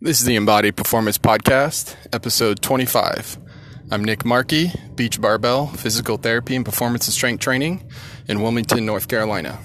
This 0.00 0.20
is 0.20 0.26
the 0.26 0.36
Embodied 0.36 0.76
Performance 0.76 1.18
Podcast, 1.18 1.96
episode 2.12 2.62
25. 2.62 3.36
I'm 3.90 4.04
Nick 4.04 4.20
Markis, 4.20 4.94
Beach 4.94 5.20
Barbell, 5.20 5.66
Physical 5.66 6.16
Therapy 6.16 6.54
and 6.54 6.64
Performance 6.64 7.08
and 7.08 7.14
Strength 7.14 7.40
Training 7.40 7.90
in 8.28 8.40
Wilmington, 8.40 8.86
North 8.86 9.08
Carolina. 9.08 9.58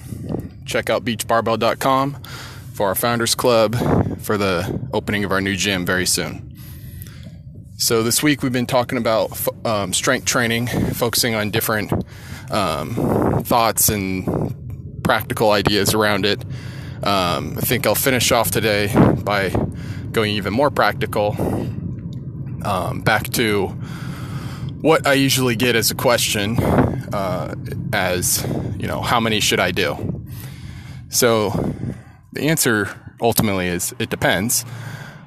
Check 0.66 0.90
out 0.90 1.04
beachbarbell.com 1.04 2.20
for 2.72 2.88
our 2.88 2.96
Founders 2.96 3.36
Club 3.36 3.76
for 4.22 4.36
the 4.36 4.88
opening 4.92 5.22
of 5.22 5.30
our 5.30 5.40
new 5.40 5.54
gym 5.54 5.86
very 5.86 6.04
soon. 6.04 6.58
So, 7.76 8.02
this 8.02 8.20
week 8.20 8.42
we've 8.42 8.50
been 8.50 8.66
talking 8.66 8.98
about 8.98 9.40
um, 9.64 9.92
strength 9.92 10.24
training, 10.24 10.66
focusing 10.66 11.36
on 11.36 11.52
different 11.52 11.92
um, 12.50 13.44
thoughts 13.44 13.88
and 13.88 15.04
practical 15.04 15.52
ideas 15.52 15.94
around 15.94 16.26
it. 16.26 16.42
Um, 17.04 17.56
I 17.56 17.60
think 17.60 17.86
I'll 17.86 17.94
finish 17.94 18.32
off 18.32 18.50
today 18.50 18.92
by 19.22 19.52
going 20.14 20.36
even 20.36 20.52
more 20.52 20.70
practical, 20.70 21.36
um, 22.64 23.02
back 23.02 23.24
to 23.24 23.66
what 24.80 25.06
I 25.06 25.14
usually 25.14 25.56
get 25.56 25.76
as 25.76 25.90
a 25.90 25.94
question, 25.94 26.58
uh, 27.12 27.54
as 27.92 28.46
you 28.78 28.86
know, 28.86 29.02
how 29.02 29.20
many 29.20 29.40
should 29.40 29.60
I 29.60 29.70
do? 29.70 30.24
So 31.10 31.50
the 32.32 32.48
answer 32.48 32.88
ultimately 33.20 33.68
is 33.68 33.94
it 33.98 34.10
depends. 34.10 34.64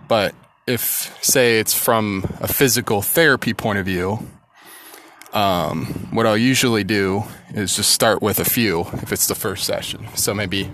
But 0.08 0.34
if, 0.66 1.18
say, 1.22 1.60
it's 1.60 1.74
from 1.74 2.26
a 2.40 2.48
physical 2.48 3.02
therapy 3.02 3.54
point 3.54 3.80
of 3.80 3.86
view, 3.86 4.20
um, 5.34 5.86
what 6.12 6.26
I'll 6.26 6.38
usually 6.38 6.84
do 6.84 7.24
is 7.54 7.76
just 7.76 7.92
start 7.92 8.22
with 8.22 8.40
a 8.40 8.46
few 8.46 8.82
if 9.02 9.12
it's 9.12 9.28
the 9.28 9.36
first 9.36 9.66
session. 9.66 10.08
So 10.16 10.34
maybe 10.34 10.70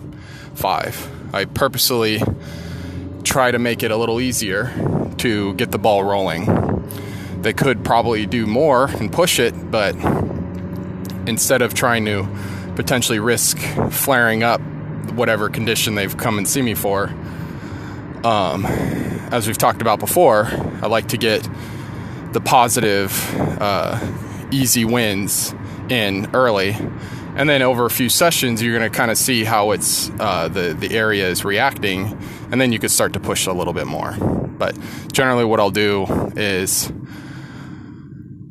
five. 0.56 1.10
I 1.34 1.46
purposely 1.46 2.22
try 3.24 3.52
to 3.52 3.60
make 3.60 3.84
it 3.84 3.92
a 3.92 3.98
little 3.98 4.20
easier 4.20 4.72
to 5.18 5.54
get 5.56 5.72
the 5.72 5.80
ball 5.80 6.04
rolling. 6.04 6.46
They 7.42 7.54
could 7.54 7.84
probably 7.84 8.26
do 8.26 8.46
more 8.46 8.86
and 8.86 9.12
push 9.12 9.40
it, 9.40 9.72
but 9.72 9.96
instead 11.28 11.62
of 11.62 11.74
trying 11.74 12.06
to 12.06 12.28
potentially 12.76 13.20
risk 13.20 13.58
flaring 13.92 14.44
up 14.44 14.62
whatever 15.14 15.50
condition 15.50 15.96
they've 15.96 16.16
come 16.16 16.38
and 16.38 16.48
see 16.48 16.62
me 16.62 16.74
for, 16.74 17.14
um, 18.24 18.66
as 19.32 19.48
we've 19.48 19.58
talked 19.58 19.82
about 19.82 20.00
before, 20.00 20.48
I 20.82 20.88
like 20.88 21.10
to 21.10 21.18
get 21.18 21.48
the 22.32 22.42
positive, 22.42 23.12
uh, 23.62 24.00
easy 24.52 24.86
wins 24.86 25.54
in 25.90 26.30
early 26.34 26.78
and 27.36 27.50
then 27.50 27.62
over 27.62 27.86
a 27.86 27.90
few 27.90 28.10
sessions 28.10 28.62
you're 28.62 28.78
going 28.78 28.90
to 28.90 28.96
kind 28.96 29.12
of 29.12 29.18
see 29.18 29.44
how 29.44 29.72
it's 29.72 30.10
uh, 30.20 30.48
the 30.48 30.74
the 30.74 30.96
area 30.96 31.28
is 31.28 31.44
reacting 31.44 32.18
and 32.52 32.62
then 32.62 32.72
you 32.72 32.80
could 32.80 32.92
start 32.92 33.14
to 33.14 33.20
push 33.20 33.48
a 33.48 33.54
little 33.54 33.74
bit 33.74 33.88
more. 33.88 34.14
But 34.58 34.78
generally 35.12 35.46
what 35.46 35.60
i'll 35.60 35.72
do 35.72 36.06
is 36.36 36.92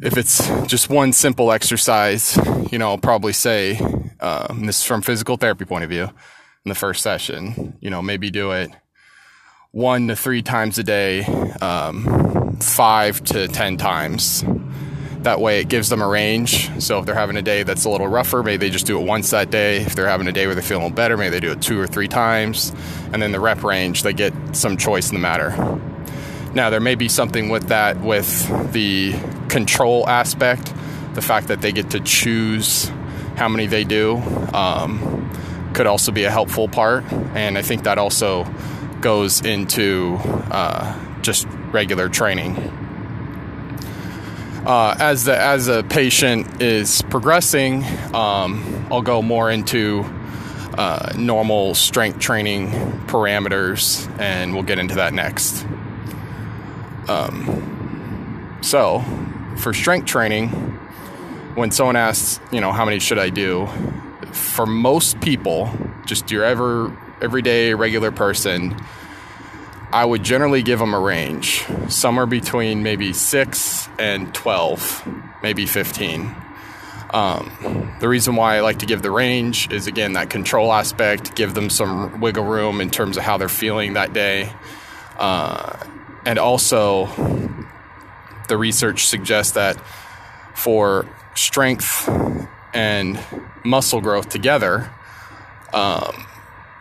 if 0.02 0.16
it's 0.16 0.46
just 0.66 0.90
one 0.90 1.12
simple 1.12 1.52
exercise 1.52 2.36
you 2.70 2.78
know 2.78 2.90
i'll 2.90 2.98
probably 2.98 3.32
say 3.32 3.78
um, 4.20 4.66
this 4.66 4.80
is 4.80 4.84
from 4.84 5.02
physical 5.02 5.36
therapy 5.36 5.64
point 5.64 5.84
of 5.84 5.90
view 5.90 6.04
in 6.64 6.68
the 6.68 6.74
first 6.74 7.02
session 7.02 7.76
you 7.80 7.90
know 7.90 8.02
maybe 8.02 8.30
do 8.30 8.50
it 8.52 8.70
one 9.70 10.08
to 10.08 10.16
three 10.16 10.42
times 10.42 10.78
a 10.78 10.82
day 10.82 11.24
um, 11.60 12.56
five 12.60 13.22
to 13.24 13.48
ten 13.48 13.76
times 13.76 14.44
that 15.24 15.40
way, 15.40 15.60
it 15.60 15.68
gives 15.68 15.88
them 15.88 16.02
a 16.02 16.08
range. 16.08 16.70
So 16.82 16.98
if 16.98 17.06
they're 17.06 17.14
having 17.14 17.36
a 17.36 17.42
day 17.42 17.62
that's 17.62 17.84
a 17.84 17.90
little 17.90 18.08
rougher, 18.08 18.42
maybe 18.42 18.66
they 18.66 18.70
just 18.70 18.86
do 18.86 19.00
it 19.00 19.06
once 19.06 19.30
that 19.30 19.50
day. 19.50 19.78
If 19.78 19.94
they're 19.94 20.08
having 20.08 20.26
a 20.26 20.32
day 20.32 20.46
where 20.46 20.54
they're 20.54 20.62
feeling 20.62 20.92
better, 20.92 21.16
maybe 21.16 21.30
they 21.30 21.40
do 21.40 21.52
it 21.52 21.62
two 21.62 21.78
or 21.78 21.86
three 21.86 22.08
times. 22.08 22.72
And 23.12 23.22
then 23.22 23.32
the 23.32 23.40
rep 23.40 23.62
range, 23.62 24.02
they 24.02 24.12
get 24.12 24.32
some 24.52 24.76
choice 24.76 25.10
in 25.10 25.14
the 25.14 25.20
matter. 25.20 25.80
Now, 26.54 26.70
there 26.70 26.80
may 26.80 26.94
be 26.94 27.08
something 27.08 27.48
with 27.48 27.68
that 27.68 28.00
with 28.00 28.72
the 28.72 29.14
control 29.48 30.08
aspect, 30.08 30.72
the 31.14 31.22
fact 31.22 31.48
that 31.48 31.60
they 31.60 31.72
get 31.72 31.90
to 31.90 32.00
choose 32.00 32.90
how 33.36 33.48
many 33.48 33.66
they 33.66 33.84
do 33.84 34.16
um, 34.52 35.30
could 35.74 35.86
also 35.86 36.12
be 36.12 36.24
a 36.24 36.30
helpful 36.30 36.68
part. 36.68 37.10
And 37.34 37.56
I 37.56 37.62
think 37.62 37.84
that 37.84 37.98
also 37.98 38.44
goes 39.00 39.44
into 39.44 40.18
uh, 40.50 41.20
just 41.22 41.46
regular 41.72 42.08
training 42.08 42.81
uh, 44.66 44.94
as 44.98 45.24
the 45.24 45.36
as 45.36 45.68
a 45.68 45.82
patient 45.82 46.62
is 46.62 47.02
progressing, 47.02 47.84
um, 48.14 48.86
I'll 48.90 49.02
go 49.02 49.22
more 49.22 49.50
into 49.50 50.04
uh, 50.78 51.12
normal 51.16 51.74
strength 51.74 52.20
training 52.20 52.70
parameters, 53.06 54.08
and 54.18 54.54
we'll 54.54 54.62
get 54.62 54.78
into 54.78 54.96
that 54.96 55.12
next. 55.12 55.66
Um, 57.08 58.58
so, 58.62 59.04
for 59.56 59.74
strength 59.74 60.06
training, 60.06 60.48
when 61.54 61.70
someone 61.70 61.96
asks, 61.96 62.40
you 62.52 62.60
know, 62.60 62.72
how 62.72 62.84
many 62.84 63.00
should 63.00 63.18
I 63.18 63.28
do? 63.28 63.68
For 64.32 64.64
most 64.64 65.20
people, 65.20 65.70
just 66.06 66.30
your 66.30 66.44
ever 66.44 66.96
everyday 67.20 67.74
regular 67.74 68.10
person, 68.10 68.76
I 69.92 70.06
would 70.06 70.22
generally 70.22 70.62
give 70.62 70.78
them 70.78 70.94
a 70.94 70.98
range, 70.98 71.64
somewhere 71.88 72.24
between 72.24 72.82
maybe 72.82 73.12
6 73.12 73.88
and 73.98 74.34
12, 74.34 75.06
maybe 75.42 75.66
15. 75.66 76.34
Um, 77.10 77.94
the 78.00 78.08
reason 78.08 78.34
why 78.36 78.56
I 78.56 78.60
like 78.60 78.78
to 78.78 78.86
give 78.86 79.02
the 79.02 79.10
range 79.10 79.70
is 79.70 79.86
again 79.86 80.14
that 80.14 80.30
control 80.30 80.72
aspect, 80.72 81.36
give 81.36 81.52
them 81.52 81.68
some 81.68 82.22
wiggle 82.22 82.44
room 82.44 82.80
in 82.80 82.88
terms 82.88 83.18
of 83.18 83.22
how 83.22 83.36
they're 83.36 83.50
feeling 83.50 83.92
that 83.92 84.14
day. 84.14 84.50
Uh, 85.18 85.78
and 86.24 86.38
also, 86.38 87.06
the 88.48 88.56
research 88.56 89.06
suggests 89.06 89.52
that 89.52 89.76
for 90.54 91.06
strength 91.34 92.08
and 92.72 93.20
muscle 93.62 94.00
growth 94.00 94.30
together, 94.30 94.90
um, 95.74 96.26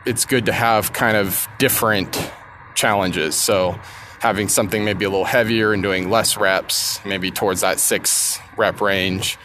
it's 0.06 0.24
good 0.24 0.46
to 0.46 0.54
have 0.54 0.94
kind 0.94 1.18
of 1.18 1.46
different 1.60 2.32
challenges. 2.82 3.36
So 3.36 3.80
having 4.20 4.50
something 4.50 4.84
maybe 4.84 5.06
a 5.06 5.10
little 5.10 5.26
heavier 5.26 5.72
and 5.72 5.84
doing 5.84 6.10
less 6.10 6.36
reps, 6.36 7.00
maybe 7.06 7.30
towards 7.30 7.62
that 7.62 7.80
six 7.80 8.40
rep 8.58 8.82
range, 8.82 9.38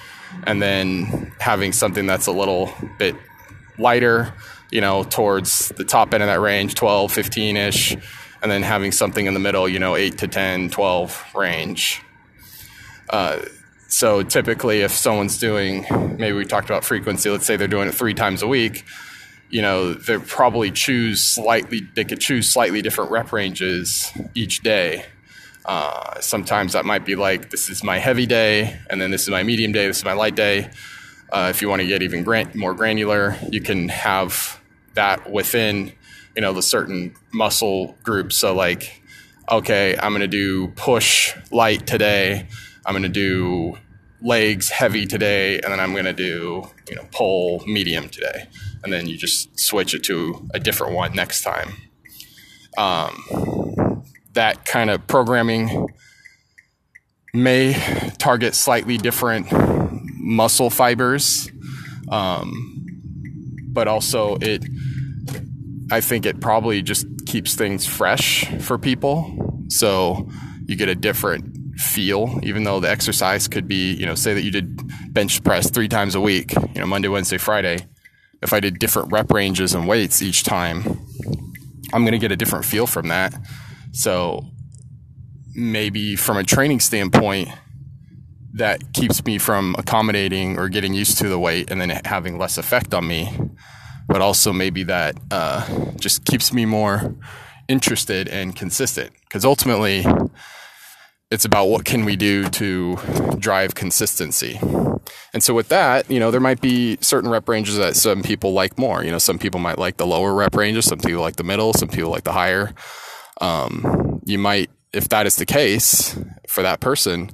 and 0.44 0.60
then 0.60 1.32
having 1.38 1.72
something 1.72 2.06
that's 2.06 2.26
a 2.26 2.32
little 2.32 2.72
bit 2.98 3.14
lighter, 3.78 4.32
you 4.70 4.80
know, 4.80 5.04
towards 5.04 5.68
the 5.76 5.84
top 5.84 6.14
end 6.14 6.22
of 6.22 6.28
that 6.28 6.40
range, 6.40 6.74
12, 6.74 7.12
15 7.12 7.56
ish, 7.58 7.96
and 8.42 8.50
then 8.50 8.62
having 8.62 8.90
something 8.90 9.26
in 9.26 9.34
the 9.34 9.40
middle, 9.40 9.68
you 9.68 9.78
know, 9.78 9.96
8 9.96 10.16
to 10.18 10.28
10, 10.28 10.70
12 10.70 11.24
range. 11.34 12.02
Uh, 13.10 13.40
so 13.88 14.22
typically, 14.22 14.80
if 14.80 14.92
someone's 14.92 15.38
doing, 15.38 15.86
maybe 16.18 16.32
we 16.32 16.44
talked 16.44 16.68
about 16.68 16.84
frequency, 16.84 17.28
let's 17.28 17.44
say 17.44 17.56
they're 17.56 17.68
doing 17.68 17.88
it 17.88 17.94
three 17.94 18.14
times 18.14 18.42
a 18.42 18.48
week, 18.48 18.84
you 19.50 19.62
know, 19.62 19.94
they 19.94 20.18
probably 20.18 20.70
choose 20.70 21.22
slightly, 21.22 21.80
they 21.94 22.04
could 22.04 22.20
choose 22.20 22.52
slightly 22.52 22.82
different 22.82 23.10
rep 23.10 23.32
ranges 23.32 24.12
each 24.34 24.60
day. 24.60 25.06
Uh, 25.64 26.20
sometimes 26.20 26.72
that 26.74 26.84
might 26.84 27.04
be 27.04 27.16
like, 27.16 27.50
this 27.50 27.68
is 27.68 27.82
my 27.82 27.98
heavy 27.98 28.26
day, 28.26 28.78
and 28.88 29.00
then 29.00 29.10
this 29.10 29.22
is 29.22 29.30
my 29.30 29.42
medium 29.42 29.72
day, 29.72 29.86
this 29.86 29.98
is 29.98 30.04
my 30.04 30.12
light 30.12 30.36
day. 30.36 30.70
Uh, 31.30 31.48
if 31.50 31.60
you 31.60 31.68
want 31.68 31.82
to 31.82 31.88
get 31.88 32.02
even 32.02 32.22
gran- 32.22 32.50
more 32.54 32.72
granular, 32.72 33.36
you 33.50 33.60
can 33.60 33.88
have 33.88 34.60
that 34.94 35.30
within, 35.30 35.92
you 36.36 36.42
know, 36.42 36.52
the 36.52 36.62
certain 36.62 37.14
muscle 37.32 37.96
groups. 38.04 38.38
So, 38.38 38.54
like, 38.54 39.02
okay, 39.50 39.96
I'm 39.96 40.12
going 40.12 40.20
to 40.20 40.28
do 40.28 40.68
push 40.68 41.34
light 41.50 41.86
today. 41.86 42.46
I'm 42.84 42.92
going 42.92 43.02
to 43.02 43.08
do 43.08 43.76
legs 44.22 44.70
heavy 44.70 45.06
today, 45.06 45.60
and 45.60 45.72
then 45.72 45.80
I'm 45.80 45.92
going 45.92 46.04
to 46.04 46.12
do 46.12 46.68
you 46.88 46.96
know 46.96 47.06
pull 47.12 47.62
medium 47.66 48.08
today, 48.08 48.48
and 48.82 48.92
then 48.92 49.06
you 49.06 49.16
just 49.16 49.58
switch 49.58 49.94
it 49.94 50.02
to 50.04 50.46
a 50.54 50.60
different 50.60 50.94
one 50.94 51.14
next 51.14 51.42
time. 51.42 51.74
Um, 52.78 54.04
that 54.34 54.64
kind 54.66 54.90
of 54.90 55.06
programming 55.06 55.88
may 57.32 57.74
target 58.18 58.54
slightly 58.54 58.98
different 58.98 59.46
muscle 60.18 60.70
fibers, 60.70 61.50
um, 62.10 62.84
but 63.72 63.88
also 63.88 64.36
it. 64.40 64.64
I 65.88 66.00
think 66.00 66.26
it 66.26 66.40
probably 66.40 66.82
just 66.82 67.06
keeps 67.26 67.54
things 67.54 67.86
fresh 67.86 68.44
for 68.60 68.76
people. 68.76 69.64
So 69.68 70.28
you 70.64 70.74
get 70.74 70.88
a 70.88 70.96
different 70.96 71.55
feel, 71.76 72.40
even 72.42 72.64
though 72.64 72.80
the 72.80 72.90
exercise 72.90 73.48
could 73.48 73.68
be, 73.68 73.92
you 73.92 74.06
know, 74.06 74.14
say 74.14 74.34
that 74.34 74.42
you 74.42 74.50
did 74.50 74.80
bench 75.12 75.42
press 75.44 75.70
three 75.70 75.88
times 75.88 76.14
a 76.14 76.20
week, 76.20 76.52
you 76.52 76.80
know, 76.80 76.86
Monday, 76.86 77.08
Wednesday, 77.08 77.38
Friday. 77.38 77.86
If 78.42 78.52
I 78.52 78.60
did 78.60 78.78
different 78.78 79.12
rep 79.12 79.30
ranges 79.30 79.74
and 79.74 79.86
weights 79.86 80.22
each 80.22 80.44
time, 80.44 81.00
I'm 81.92 82.02
going 82.02 82.12
to 82.12 82.18
get 82.18 82.32
a 82.32 82.36
different 82.36 82.64
feel 82.64 82.86
from 82.86 83.08
that. 83.08 83.34
So 83.92 84.44
maybe 85.54 86.16
from 86.16 86.36
a 86.36 86.44
training 86.44 86.80
standpoint, 86.80 87.48
that 88.54 88.94
keeps 88.94 89.22
me 89.24 89.36
from 89.36 89.74
accommodating 89.78 90.58
or 90.58 90.68
getting 90.70 90.94
used 90.94 91.18
to 91.18 91.28
the 91.28 91.38
weight 91.38 91.70
and 91.70 91.78
then 91.78 91.90
having 92.04 92.38
less 92.38 92.56
effect 92.56 92.94
on 92.94 93.06
me. 93.06 93.30
But 94.08 94.22
also 94.22 94.52
maybe 94.52 94.84
that 94.84 95.16
uh, 95.30 95.92
just 95.96 96.24
keeps 96.24 96.52
me 96.52 96.64
more 96.64 97.14
interested 97.68 98.28
and 98.28 98.56
consistent 98.56 99.12
because 99.24 99.44
ultimately 99.44 100.06
it's 101.30 101.44
about 101.44 101.66
what 101.66 101.84
can 101.84 102.04
we 102.04 102.14
do 102.16 102.48
to 102.50 102.96
drive 103.38 103.74
consistency. 103.74 104.60
And 105.32 105.42
so 105.42 105.54
with 105.54 105.68
that, 105.68 106.08
you 106.10 106.20
know, 106.20 106.30
there 106.30 106.40
might 106.40 106.60
be 106.60 106.98
certain 107.00 107.30
rep 107.30 107.48
ranges 107.48 107.76
that 107.76 107.96
some 107.96 108.22
people 108.22 108.52
like 108.52 108.78
more. 108.78 109.04
You 109.04 109.10
know, 109.10 109.18
some 109.18 109.38
people 109.38 109.60
might 109.60 109.78
like 109.78 109.96
the 109.96 110.06
lower 110.06 110.34
rep 110.34 110.54
ranges, 110.54 110.86
some 110.86 110.98
people 110.98 111.20
like 111.20 111.36
the 111.36 111.44
middle, 111.44 111.72
some 111.72 111.88
people 111.88 112.10
like 112.10 112.24
the 112.24 112.32
higher. 112.32 112.72
Um, 113.40 114.20
you 114.24 114.38
might, 114.38 114.70
if 114.92 115.08
that 115.08 115.26
is 115.26 115.36
the 115.36 115.46
case 115.46 116.18
for 116.48 116.62
that 116.62 116.80
person, 116.80 117.30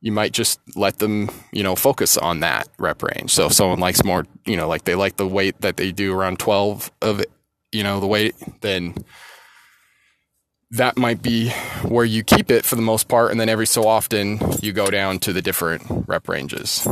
you 0.00 0.12
might 0.12 0.32
just 0.32 0.60
let 0.76 0.98
them, 0.98 1.30
you 1.50 1.62
know, 1.62 1.74
focus 1.74 2.18
on 2.18 2.40
that 2.40 2.68
rep 2.78 3.02
range. 3.02 3.30
So 3.30 3.46
if 3.46 3.54
someone 3.54 3.80
likes 3.80 4.04
more, 4.04 4.26
you 4.44 4.56
know, 4.56 4.68
like 4.68 4.84
they 4.84 4.94
like 4.94 5.16
the 5.16 5.26
weight 5.26 5.62
that 5.62 5.78
they 5.78 5.92
do 5.92 6.12
around 6.14 6.38
12 6.38 6.90
of, 7.00 7.24
you 7.72 7.82
know, 7.82 8.00
the 8.00 8.06
weight, 8.06 8.34
then 8.60 8.94
that 10.70 10.96
might 10.96 11.22
be 11.22 11.50
where 11.82 12.04
you 12.04 12.22
keep 12.22 12.50
it 12.50 12.64
for 12.64 12.76
the 12.76 12.82
most 12.82 13.08
part. 13.08 13.30
And 13.30 13.40
then 13.40 13.48
every 13.48 13.66
so 13.66 13.86
often 13.86 14.40
you 14.62 14.72
go 14.72 14.90
down 14.90 15.18
to 15.20 15.32
the 15.32 15.42
different 15.42 15.82
rep 16.08 16.28
ranges. 16.28 16.86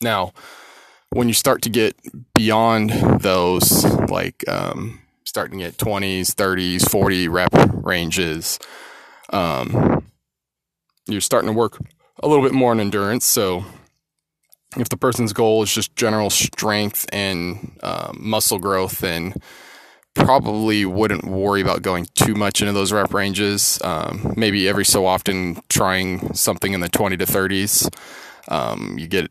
Now, 0.00 0.32
when 1.10 1.28
you 1.28 1.34
start 1.34 1.62
to 1.62 1.68
get 1.68 1.96
beyond 2.34 2.90
those, 3.20 3.84
like 4.08 4.48
um, 4.48 5.00
starting 5.24 5.62
at 5.62 5.76
20s, 5.76 6.28
30s, 6.28 6.88
40 6.88 7.28
rep 7.28 7.50
ranges, 7.84 8.58
um, 9.30 10.06
you're 11.06 11.20
starting 11.20 11.48
to 11.48 11.56
work 11.56 11.78
a 12.22 12.28
little 12.28 12.44
bit 12.44 12.52
more 12.52 12.70
on 12.70 12.80
endurance. 12.80 13.24
So, 13.24 13.64
if 14.76 14.88
the 14.88 14.96
person's 14.96 15.32
goal 15.32 15.62
is 15.64 15.74
just 15.74 15.96
general 15.96 16.30
strength 16.30 17.06
and 17.12 17.76
uh, 17.82 18.12
muscle 18.14 18.60
growth, 18.60 18.98
then 19.00 19.34
probably 20.24 20.84
wouldn't 20.84 21.24
worry 21.24 21.60
about 21.60 21.82
going 21.82 22.06
too 22.14 22.34
much 22.34 22.60
into 22.60 22.72
those 22.72 22.92
rep 22.92 23.12
ranges. 23.12 23.80
Um, 23.82 24.34
maybe 24.36 24.68
every 24.68 24.84
so 24.84 25.06
often 25.06 25.60
trying 25.68 26.34
something 26.34 26.72
in 26.72 26.80
the 26.80 26.88
20 26.88 27.16
to 27.16 27.24
30s. 27.24 27.88
Um, 28.48 28.96
you 28.98 29.06
get 29.06 29.30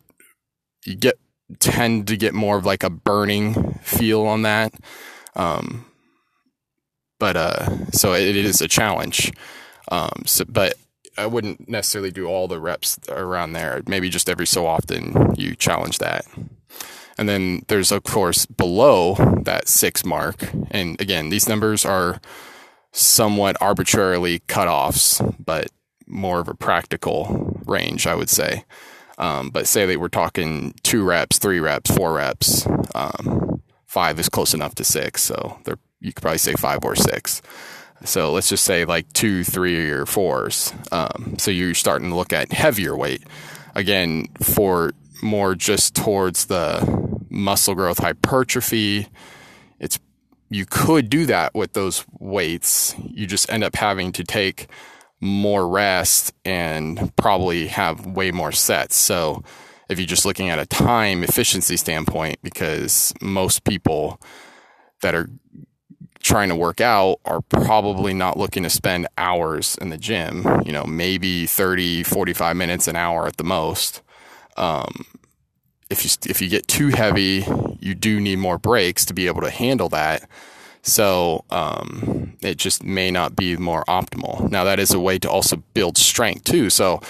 you 0.86 0.96
get 0.96 1.20
tend 1.60 2.08
to 2.08 2.18
get 2.18 2.34
more 2.34 2.58
of 2.58 2.66
like 2.66 2.84
a 2.84 2.90
burning 2.90 3.74
feel 3.82 4.26
on 4.26 4.44
that. 4.44 4.74
Um, 5.36 5.86
but 7.20 7.36
uh, 7.36 7.92
so 7.92 8.14
it, 8.14 8.36
it 8.36 8.46
is 8.46 8.62
a 8.62 8.68
challenge. 8.68 9.32
Um, 9.92 10.24
so, 10.26 10.46
but 10.48 10.76
I 11.18 11.26
wouldn't 11.26 11.68
necessarily 11.68 12.12
do 12.12 12.28
all 12.28 12.48
the 12.48 12.60
reps 12.60 13.00
around 13.10 13.54
there. 13.54 13.82
Maybe 13.88 14.10
just 14.10 14.30
every 14.30 14.48
so 14.48 14.66
often 14.66 15.34
you 15.38 15.56
challenge 15.56 15.98
that. 16.00 16.26
And 17.20 17.28
then 17.28 17.64
there's, 17.68 17.92
of 17.92 18.04
course, 18.04 18.46
below 18.46 19.16
that 19.44 19.68
six 19.68 20.06
mark. 20.06 20.50
And 20.72 21.00
again, 21.02 21.28
these 21.28 21.50
numbers 21.50 21.84
are 21.84 22.22
somewhat 22.94 23.58
arbitrarily 23.60 24.40
cutoffs, 24.48 25.36
but 25.38 25.68
more 26.08 26.40
of 26.40 26.48
a 26.48 26.54
practical 26.54 27.60
range, 27.66 28.08
I 28.08 28.16
would 28.16 28.30
say. 28.30 28.64
Um, 29.18 29.50
but 29.50 29.68
say 29.68 29.86
they 29.86 29.98
were 29.98 30.08
talking 30.08 30.74
two 30.82 31.04
reps, 31.04 31.40
three 31.40 31.60
reps, 31.60 31.92
four 31.94 32.14
reps. 32.14 32.66
Um, 32.96 33.62
five 33.86 34.18
is 34.18 34.30
close 34.30 34.54
enough 34.54 34.76
to 34.76 34.86
six, 34.86 35.22
so 35.22 35.60
you 36.00 36.14
could 36.14 36.22
probably 36.22 36.38
say 36.38 36.54
five 36.54 36.86
or 36.86 36.96
six. 36.96 37.42
So 38.06 38.32
let's 38.32 38.48
just 38.48 38.64
say 38.64 38.86
like 38.86 39.12
two, 39.12 39.44
three, 39.44 39.90
or 39.90 40.06
fours. 40.06 40.74
Um, 40.94 41.36
so 41.38 41.52
you're 41.52 41.74
starting 41.74 42.12
to 42.12 42.16
look 42.16 42.32
at 42.32 42.54
heavier 42.54 42.96
weight. 42.96 43.24
Again, 43.76 44.28
for 44.42 44.94
more 45.22 45.54
just 45.54 45.96
towards 45.96 46.46
the 46.46 47.09
muscle 47.30 47.76
growth 47.76 48.00
hypertrophy. 48.00 49.08
It's 49.80 50.00
you 50.50 50.66
could 50.66 51.10
do 51.10 51.26
that 51.28 51.54
with 51.54 51.74
those 51.74 52.06
weights. 52.20 52.96
You 52.98 53.28
just 53.28 53.52
end 53.52 53.64
up 53.64 53.76
having 53.76 54.12
to 54.14 54.24
take 54.24 54.68
more 55.22 55.68
rest 55.68 56.34
and 56.46 57.16
probably 57.16 57.68
have 57.68 58.06
way 58.06 58.32
more 58.32 58.52
sets. 58.52 58.96
So 58.96 59.44
if 59.90 60.00
you're 60.00 60.08
just 60.08 60.26
looking 60.26 60.50
at 60.50 60.60
a 60.60 60.66
time 60.66 61.24
efficiency 61.24 61.78
standpoint, 61.78 62.40
because 62.42 63.14
most 63.22 63.64
people 63.64 64.20
that 65.02 65.16
are 65.16 65.30
trying 66.22 66.50
to 66.50 66.56
work 66.56 66.82
out 66.82 67.18
are 67.26 67.42
probably 67.42 68.14
not 68.14 68.38
looking 68.38 68.64
to 68.64 68.70
spend 68.70 69.08
hours 69.18 69.78
in 69.82 69.90
the 69.90 69.98
gym, 69.98 70.46
you 70.66 70.72
know, 70.72 70.86
maybe 70.86 71.46
30, 71.46 72.04
45 72.04 72.56
minutes 72.56 72.88
an 72.88 72.96
hour 72.96 73.26
at 73.26 73.38
the 73.38 73.44
most. 73.44 74.02
Um, 74.58 75.06
if 75.90 76.04
you 76.04 76.12
if 76.30 76.42
you 76.42 76.50
get 76.50 76.68
too 76.68 76.90
heavy, 76.90 77.46
you 77.80 77.96
do 77.96 78.20
need 78.20 78.38
more 78.38 78.58
brakes 78.58 79.06
to 79.06 79.14
be 79.14 79.28
able 79.28 79.42
to 79.42 79.50
handle 79.50 79.90
that. 79.90 80.28
So 80.82 81.44
um, 81.50 82.38
it 82.42 82.58
just 82.58 82.84
may 82.84 83.12
not 83.12 83.36
be 83.36 83.58
more 83.58 83.84
optimal. 83.86 84.50
Now 84.50 84.64
that 84.64 84.80
is 84.80 84.94
a 84.94 85.00
way 85.00 85.20
to 85.20 85.30
also 85.30 85.58
build 85.74 85.98
strength 85.98 86.46
too. 86.46 86.70
So 86.70 87.02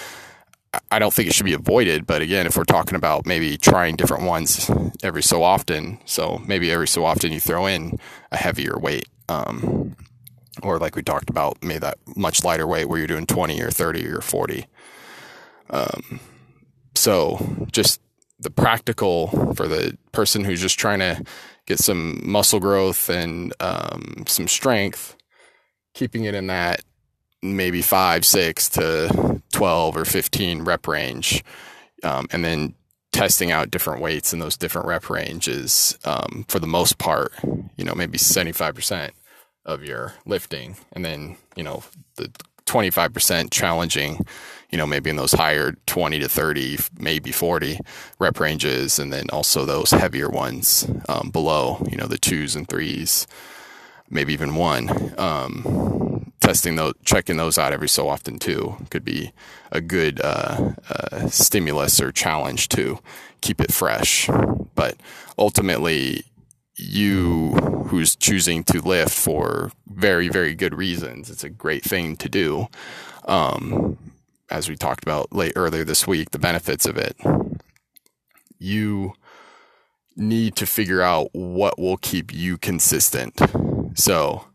I 0.91 0.99
don't 0.99 1.13
think 1.13 1.29
it 1.29 1.35
should 1.35 1.45
be 1.45 1.53
avoided. 1.53 2.07
But 2.07 2.21
again, 2.21 2.45
if 2.45 2.57
we're 2.57 2.63
talking 2.63 2.95
about 2.95 3.25
maybe 3.25 3.57
trying 3.57 3.95
different 3.95 4.23
ones 4.23 4.69
every 5.03 5.23
so 5.23 5.43
often, 5.43 5.99
so 6.05 6.41
maybe 6.45 6.71
every 6.71 6.87
so 6.87 7.05
often 7.05 7.31
you 7.31 7.39
throw 7.39 7.65
in 7.65 7.99
a 8.31 8.37
heavier 8.37 8.77
weight. 8.77 9.07
Um, 9.27 9.95
or 10.63 10.77
like 10.77 10.95
we 10.95 11.03
talked 11.03 11.29
about, 11.29 11.63
maybe 11.63 11.79
that 11.79 11.97
much 12.15 12.43
lighter 12.43 12.67
weight 12.67 12.85
where 12.85 12.97
you're 12.97 13.07
doing 13.07 13.25
20 13.25 13.61
or 13.61 13.71
30 13.71 14.07
or 14.07 14.21
40. 14.21 14.65
Um, 15.69 16.19
so 16.95 17.67
just 17.71 18.01
the 18.39 18.49
practical 18.49 19.53
for 19.53 19.67
the 19.67 19.97
person 20.11 20.43
who's 20.43 20.61
just 20.61 20.79
trying 20.79 20.99
to 20.99 21.23
get 21.65 21.79
some 21.79 22.21
muscle 22.23 22.59
growth 22.59 23.09
and 23.09 23.53
um, 23.59 24.23
some 24.27 24.47
strength, 24.47 25.15
keeping 25.93 26.23
it 26.23 26.33
in 26.33 26.47
that 26.47 26.81
maybe 27.41 27.81
five, 27.81 28.25
six 28.25 28.69
to 28.69 29.41
12 29.53 29.97
or 29.97 30.05
15 30.05 30.63
rep 30.63 30.87
range. 30.87 31.43
Um, 32.03 32.27
and 32.31 32.43
then 32.43 32.75
testing 33.11 33.51
out 33.51 33.71
different 33.71 34.01
weights 34.01 34.33
in 34.33 34.39
those 34.39 34.57
different 34.57 34.87
rep 34.87 35.09
ranges 35.09 35.97
um, 36.05 36.45
for 36.47 36.59
the 36.59 36.67
most 36.67 36.97
part, 36.97 37.33
you 37.75 37.83
know, 37.83 37.95
maybe 37.95 38.17
75% 38.17 39.11
of 39.65 39.83
your 39.83 40.13
lifting. 40.25 40.77
And 40.93 41.03
then, 41.03 41.35
you 41.55 41.63
know, 41.63 41.83
the 42.15 42.31
25% 42.65 43.51
challenging 43.51 44.25
you 44.69 44.77
know, 44.77 44.85
maybe 44.85 45.09
in 45.09 45.15
those 45.15 45.31
higher 45.31 45.73
20 45.87 46.19
to 46.19 46.29
30, 46.29 46.77
maybe 46.99 47.31
40 47.31 47.79
rep 48.19 48.39
ranges, 48.39 48.99
and 48.99 49.11
then 49.11 49.29
also 49.31 49.65
those 49.65 49.91
heavier 49.91 50.29
ones 50.29 50.89
um, 51.07 51.31
below, 51.31 51.85
you 51.89 51.97
know, 51.97 52.05
the 52.05 52.17
twos 52.17 52.55
and 52.55 52.67
threes, 52.67 53.25
maybe 54.09 54.33
even 54.33 54.55
one. 54.55 55.13
Um, 55.17 56.31
testing 56.39 56.75
those, 56.75 56.93
checking 57.03 57.37
those 57.37 57.57
out 57.57 57.73
every 57.73 57.89
so 57.89 58.07
often 58.07 58.39
too 58.39 58.75
could 58.89 59.03
be 59.03 59.31
a 59.71 59.81
good 59.81 60.21
uh, 60.23 60.73
uh, 60.89 61.27
stimulus 61.27 61.99
or 62.01 62.11
challenge 62.11 62.69
to 62.69 62.99
keep 63.41 63.61
it 63.61 63.71
fresh. 63.71 64.29
But 64.75 64.97
ultimately, 65.37 66.23
you 66.75 67.51
who's 67.89 68.15
choosing 68.15 68.63
to 68.63 68.81
lift 68.81 69.11
for 69.11 69.71
very, 69.87 70.29
very 70.29 70.53
good 70.55 70.75
reasons, 70.75 71.29
it's 71.29 71.43
a 71.43 71.49
great 71.49 71.83
thing 71.83 72.15
to 72.17 72.29
do. 72.29 72.67
Um, 73.25 73.97
as 74.49 74.69
we 74.69 74.75
talked 74.75 75.03
about 75.03 75.33
late 75.33 75.53
earlier 75.55 75.83
this 75.83 76.07
week, 76.07 76.31
the 76.31 76.39
benefits 76.39 76.85
of 76.85 76.97
it. 76.97 77.15
You 78.57 79.13
need 80.15 80.55
to 80.57 80.65
figure 80.65 81.01
out 81.01 81.29
what 81.33 81.79
will 81.79 81.97
keep 81.97 82.33
you 82.33 82.57
consistent. 82.57 83.39
So 83.95 84.45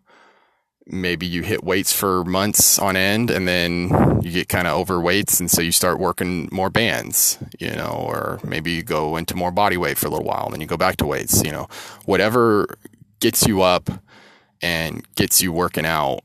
maybe 0.86 1.26
you 1.26 1.42
hit 1.42 1.64
weights 1.64 1.92
for 1.92 2.24
months 2.24 2.78
on 2.78 2.96
end 2.96 3.30
and 3.30 3.48
then 3.48 4.20
you 4.22 4.30
get 4.30 4.48
kind 4.48 4.66
of 4.66 4.86
overweights 4.86 5.40
and 5.40 5.50
so 5.50 5.62
you 5.62 5.72
start 5.72 5.98
working 5.98 6.48
more 6.52 6.68
bands, 6.68 7.38
you 7.58 7.70
know, 7.70 8.04
or 8.06 8.38
maybe 8.44 8.72
you 8.72 8.82
go 8.82 9.16
into 9.16 9.34
more 9.34 9.50
body 9.50 9.76
weight 9.76 9.96
for 9.96 10.06
a 10.06 10.10
little 10.10 10.26
while 10.26 10.44
and 10.44 10.52
then 10.52 10.60
you 10.60 10.66
go 10.66 10.76
back 10.76 10.96
to 10.98 11.06
weights, 11.06 11.42
you 11.42 11.50
know. 11.50 11.66
Whatever 12.04 12.76
gets 13.20 13.46
you 13.46 13.62
up 13.62 13.88
and 14.60 15.02
gets 15.16 15.40
you 15.40 15.52
working 15.52 15.86
out 15.86 16.20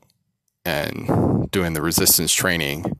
and 0.66 1.50
doing 1.50 1.72
the 1.72 1.80
resistance 1.80 2.32
training 2.32 2.98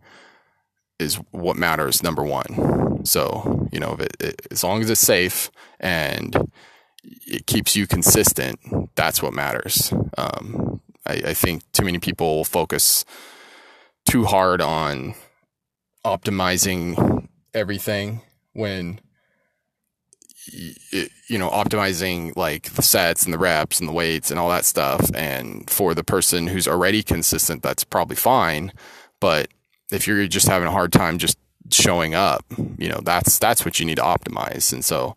is 1.01 1.17
what 1.31 1.57
matters 1.57 2.03
number 2.03 2.23
one. 2.23 3.05
So 3.05 3.69
you 3.73 3.81
know 3.81 3.97
it, 3.99 4.17
it, 4.21 4.47
as 4.51 4.63
long 4.63 4.83
as 4.83 4.91
it's 4.91 5.01
safe 5.01 5.51
and 5.79 6.51
it 7.03 7.47
keeps 7.47 7.75
you 7.75 7.87
consistent 7.87 8.61
that's 8.95 9.23
what 9.23 9.33
matters. 9.33 9.93
Um, 10.19 10.81
I, 11.07 11.13
I, 11.13 11.35
think 11.35 11.63
too 11.73 11.85
many 11.85 11.99
people 11.99 12.45
focus 12.45 13.05
too 14.07 14.25
hard 14.25 14.61
on 14.61 15.15
optimizing 16.05 17.29
everything 17.55 18.23
when 18.53 19.01
you 20.53 21.39
know 21.39 21.49
optimizing 21.51 22.35
like 22.37 22.65
the 22.73 22.83
sets 22.83 23.25
and 23.25 23.33
the 23.33 23.39
reps 23.39 23.79
and 23.81 23.89
the 23.89 23.93
weights 23.93 24.31
and 24.31 24.39
all 24.39 24.51
that 24.51 24.65
stuff. 24.65 25.11
And 25.15 25.69
for 25.71 25.95
the 25.95 26.05
person 26.05 26.47
who's 26.47 26.69
already 26.69 27.03
consistent 27.03 27.63
that's 27.63 27.85
probably 27.85 28.17
fine. 28.17 28.73
But 29.21 29.49
if 29.93 30.07
you're 30.07 30.27
just 30.27 30.49
having 30.49 30.69
a 30.69 30.73
hard 30.73 30.93
time 30.93 31.19
just 31.19 31.39
showing 31.71 32.15
up, 32.15 32.45
you 32.79 32.89
know, 32.89 33.01
that's 33.03 33.39
that's 33.39 33.65
what 33.65 33.79
you 33.79 33.87
need 33.87 33.97
to 33.97 34.03
optimize. 34.03 34.73
And 34.73 34.85
so 34.85 35.17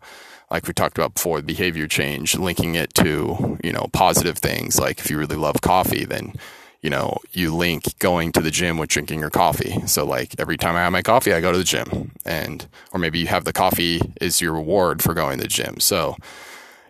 like 0.50 0.66
we 0.66 0.72
talked 0.72 0.98
about 0.98 1.14
before, 1.14 1.42
behavior 1.42 1.88
change, 1.88 2.38
linking 2.38 2.74
it 2.74 2.94
to, 2.94 3.58
you 3.64 3.72
know, 3.72 3.88
positive 3.92 4.38
things. 4.38 4.78
Like 4.78 5.00
if 5.00 5.10
you 5.10 5.18
really 5.18 5.36
love 5.36 5.60
coffee, 5.60 6.04
then, 6.04 6.34
you 6.80 6.90
know, 6.90 7.16
you 7.32 7.54
link 7.54 7.98
going 7.98 8.30
to 8.32 8.40
the 8.40 8.50
gym 8.50 8.76
with 8.76 8.90
drinking 8.90 9.20
your 9.20 9.30
coffee. 9.30 9.86
So 9.86 10.04
like 10.04 10.38
every 10.38 10.56
time 10.56 10.76
I 10.76 10.82
have 10.82 10.92
my 10.92 11.02
coffee, 11.02 11.32
I 11.32 11.40
go 11.40 11.50
to 11.50 11.58
the 11.58 11.64
gym 11.64 12.12
and, 12.24 12.66
or 12.92 13.00
maybe 13.00 13.18
you 13.18 13.26
have 13.26 13.44
the 13.44 13.52
coffee 13.52 14.00
is 14.20 14.40
your 14.40 14.52
reward 14.52 15.02
for 15.02 15.14
going 15.14 15.38
to 15.38 15.42
the 15.42 15.48
gym. 15.48 15.80
So 15.80 16.16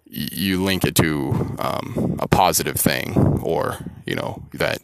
you 0.04 0.62
link 0.62 0.84
it 0.84 0.94
to 0.96 1.56
um, 1.58 2.16
a 2.18 2.28
positive 2.28 2.76
thing 2.76 3.16
or, 3.42 3.78
you 4.04 4.14
know, 4.14 4.42
that 4.52 4.82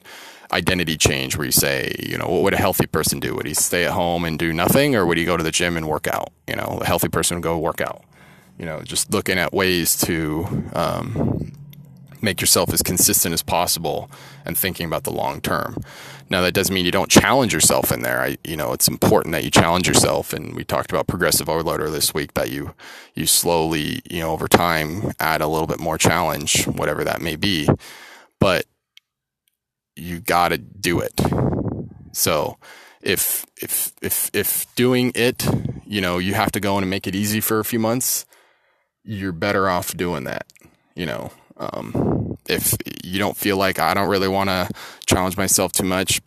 identity 0.52 0.96
change 0.96 1.36
where 1.36 1.44
you 1.44 1.52
say, 1.52 1.94
you 1.98 2.18
know, 2.18 2.26
what 2.26 2.42
would 2.42 2.54
a 2.54 2.58
healthy 2.58 2.86
person 2.86 3.20
do? 3.20 3.34
Would 3.34 3.46
he 3.46 3.54
stay 3.54 3.84
at 3.84 3.92
home 3.92 4.24
and 4.24 4.38
do 4.38 4.52
nothing 4.52 4.96
or 4.96 5.06
would 5.06 5.18
he 5.18 5.24
go 5.24 5.36
to 5.36 5.42
the 5.42 5.50
gym 5.50 5.76
and 5.76 5.88
work 5.88 6.06
out? 6.06 6.32
You 6.46 6.56
know, 6.56 6.78
a 6.80 6.86
healthy 6.86 7.08
person 7.08 7.36
would 7.36 7.42
go 7.42 7.58
work 7.58 7.80
out. 7.80 8.02
You 8.58 8.66
know, 8.66 8.82
just 8.82 9.12
looking 9.12 9.38
at 9.38 9.54
ways 9.54 9.96
to 10.02 10.46
um, 10.74 11.52
make 12.20 12.40
yourself 12.40 12.72
as 12.72 12.82
consistent 12.82 13.32
as 13.32 13.42
possible 13.42 14.10
and 14.44 14.56
thinking 14.56 14.86
about 14.86 15.04
the 15.04 15.12
long 15.12 15.40
term. 15.40 15.76
Now 16.28 16.42
that 16.42 16.52
doesn't 16.52 16.74
mean 16.74 16.84
you 16.84 16.92
don't 16.92 17.10
challenge 17.10 17.52
yourself 17.52 17.90
in 17.90 18.02
there. 18.02 18.20
I, 18.20 18.38
you 18.44 18.56
know, 18.56 18.72
it's 18.72 18.86
important 18.86 19.32
that 19.32 19.44
you 19.44 19.50
challenge 19.50 19.88
yourself. 19.88 20.32
And 20.32 20.54
we 20.54 20.64
talked 20.64 20.90
about 20.90 21.06
progressive 21.06 21.48
overloader 21.48 21.90
this 21.90 22.14
week 22.14 22.34
that 22.34 22.50
you, 22.50 22.74
you 23.14 23.26
slowly, 23.26 24.02
you 24.08 24.20
know, 24.20 24.30
over 24.30 24.46
time 24.46 25.12
add 25.18 25.40
a 25.40 25.48
little 25.48 25.66
bit 25.66 25.80
more 25.80 25.98
challenge, 25.98 26.66
whatever 26.66 27.02
that 27.04 27.20
may 27.20 27.36
be. 27.36 27.68
But 28.38 28.66
you 30.00 30.20
got 30.20 30.48
to 30.48 30.58
do 30.58 31.00
it. 31.00 31.20
So 32.12 32.56
if 33.02 33.46
if 33.56 33.92
if 34.02 34.30
if 34.32 34.74
doing 34.74 35.12
it, 35.14 35.46
you 35.84 36.00
know, 36.00 36.18
you 36.18 36.34
have 36.34 36.52
to 36.52 36.60
go 36.60 36.76
in 36.78 36.84
and 36.84 36.90
make 36.90 37.06
it 37.06 37.14
easy 37.14 37.40
for 37.40 37.60
a 37.60 37.64
few 37.64 37.78
months, 37.78 38.26
you're 39.04 39.32
better 39.32 39.68
off 39.68 39.96
doing 39.96 40.24
that. 40.24 40.46
You 40.94 41.06
know, 41.06 41.30
um, 41.56 42.36
if 42.48 42.74
you 43.04 43.18
don't 43.18 43.36
feel 43.36 43.56
like 43.56 43.78
I 43.78 43.94
don't 43.94 44.08
really 44.08 44.28
want 44.28 44.50
to 44.50 44.68
challenge 45.06 45.36
myself 45.36 45.72
too 45.72 45.84
much, 45.84 46.20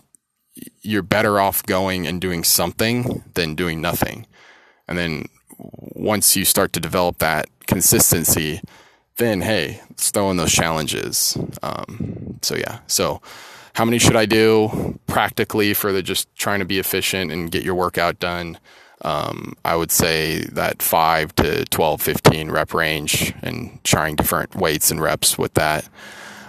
you're 0.81 1.03
better 1.03 1.39
off 1.39 1.63
going 1.63 2.07
and 2.07 2.21
doing 2.21 2.43
something 2.43 3.23
than 3.33 3.55
doing 3.55 3.81
nothing. 3.81 4.25
And 4.87 4.97
then 4.97 5.25
once 5.57 6.35
you 6.35 6.45
start 6.45 6.73
to 6.73 6.79
develop 6.79 7.19
that 7.19 7.47
consistency, 7.67 8.61
then 9.17 9.41
hey, 9.41 9.81
throw 9.97 10.31
in 10.31 10.37
those 10.37 10.51
challenges. 10.51 11.37
Um, 11.61 12.39
so 12.41 12.55
yeah, 12.55 12.79
so 12.87 13.21
how 13.73 13.85
many 13.85 13.97
should 13.97 14.15
I 14.15 14.25
do 14.25 14.99
practically 15.07 15.73
for 15.73 15.91
the 15.91 16.01
just 16.01 16.33
trying 16.35 16.59
to 16.59 16.65
be 16.65 16.79
efficient 16.79 17.31
and 17.31 17.51
get 17.51 17.63
your 17.63 17.75
workout 17.75 18.19
done? 18.19 18.59
Um, 19.01 19.55
I 19.65 19.75
would 19.75 19.91
say 19.91 20.41
that 20.51 20.81
5 20.81 21.35
to 21.35 21.65
12, 21.65 22.01
15 22.01 22.51
rep 22.51 22.73
range 22.73 23.33
and 23.41 23.83
trying 23.83 24.15
different 24.15 24.55
weights 24.55 24.91
and 24.91 25.01
reps 25.01 25.37
with 25.37 25.55
that. 25.55 25.89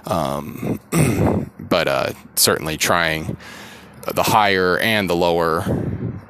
Um, 0.06 0.78
but 1.58 1.88
uh, 1.88 2.12
certainly 2.36 2.76
trying 2.76 3.36
the 4.12 4.22
higher 4.22 4.78
and 4.78 5.08
the 5.08 5.16
lower 5.16 5.64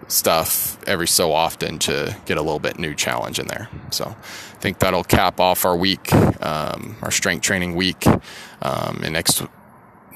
stuff 0.07 0.79
every 0.87 1.09
so 1.09 1.33
often 1.33 1.79
to 1.81 2.17
get 2.25 2.39
a 2.39 2.43
little 2.43 2.61
bit 2.61 2.79
new 2.79 2.95
challenge 2.95 3.39
in 3.39 3.49
there. 3.49 3.69
So 3.91 4.05
I 4.05 4.59
think 4.61 4.79
that'll 4.79 5.05
cap 5.05 5.41
off 5.41 5.65
our 5.65 5.77
week, 5.77 6.13
um, 6.41 6.97
our 7.03 7.11
strength 7.11 7.43
training 7.43 7.75
week. 7.75 8.07
Um, 8.63 9.01
and 9.03 9.13
next 9.13 9.43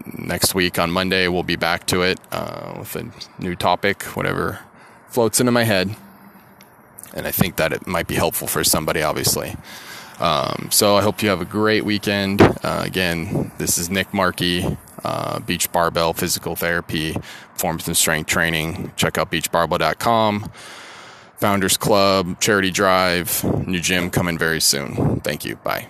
next 0.07 0.55
week 0.55 0.79
on 0.79 0.91
Monday, 0.91 1.29
we'll 1.29 1.43
be 1.43 1.57
back 1.57 1.87
to 1.87 2.03
it 2.03 2.19
uh, 2.33 2.75
with 2.79 2.97
a 2.97 3.11
new 3.41 3.55
topic, 3.55 4.03
whatever 4.17 4.61
floats 5.09 5.41
into 5.41 5.53
my 5.53 5.65
head. 5.65 5.95
And 7.15 7.27
I 7.27 7.31
think 7.31 7.57
that 7.57 7.73
it 7.73 7.87
might 7.87 8.07
be 8.07 8.15
helpful 8.15 8.47
for 8.49 8.63
somebody, 8.65 9.03
obviously. 9.03 9.57
Um, 10.21 10.69
so 10.71 10.97
I 10.97 11.03
hope 11.03 11.23
you 11.23 11.29
have 11.29 11.41
a 11.41 11.47
great 11.47 11.85
weekend. 11.85 12.43
Uh, 12.43 12.83
again, 12.85 13.53
this 13.59 13.79
is 13.79 13.89
Nick 13.89 14.11
Markis, 14.11 14.77
uh, 15.05 15.39
Beach 15.41 15.71
Barbell 15.73 16.13
Physical 16.13 16.57
Therapy, 16.57 17.17
Performance 17.53 17.87
and 17.87 17.97
Strength 17.97 18.27
Training. 18.27 18.93
Check 18.97 19.17
out 19.17 19.31
beachbarbell.com. 19.31 20.51
Founders 21.37 21.77
Club, 21.77 22.41
Charity 22.41 22.73
Drive, 22.73 23.45
new 23.67 23.81
gym 23.81 24.11
coming 24.11 24.37
very 24.37 24.61
soon. 24.61 25.21
Thank 25.21 25.45
you. 25.45 25.55
Bye. 25.57 25.87